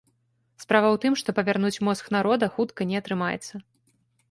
[0.63, 3.65] Справа ў тым, што павярнуць мозг народа хутка не атрымаецца.